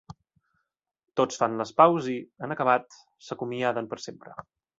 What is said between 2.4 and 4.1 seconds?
en acabat, s'acomiaden per